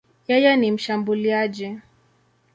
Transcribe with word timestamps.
Yeye 0.29 0.57
ni 0.57 0.71
mshambuliaji. 0.71 1.77